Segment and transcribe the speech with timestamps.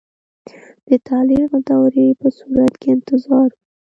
[0.87, 3.63] د تعلیق د دورې په صورت کې انتظار وي.